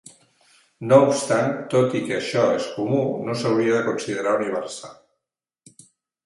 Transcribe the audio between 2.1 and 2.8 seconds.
això és